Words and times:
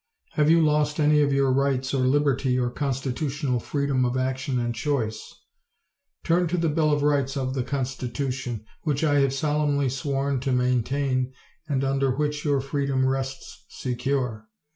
Have 0.31 0.49
you 0.49 0.65
lost 0.65 0.99
any 0.99 1.21
of 1.21 1.31
your 1.31 1.53
rights 1.53 1.93
or 1.93 1.99
liberty 2.07 2.57
or 2.57 2.71
constitutional 2.71 3.59
freedom 3.59 4.03
of 4.03 4.17
action 4.17 4.57
and 4.57 4.73
choice? 4.73 5.39
Turn 6.23 6.47
to 6.47 6.57
the 6.57 6.69
Bill 6.69 6.91
of 6.91 7.03
Rights 7.03 7.37
of 7.37 7.53
the 7.53 7.61
Constitution, 7.61 8.65
which 8.81 9.03
I 9.03 9.19
have 9.19 9.31
solemnly 9.31 9.89
sworn 9.89 10.39
to 10.39 10.51
maintain 10.51 11.33
and 11.67 11.83
under 11.83 12.09
which 12.09 12.43
your 12.43 12.61
freedom 12.61 13.07
rests 13.07 13.63
secure. 13.69 14.49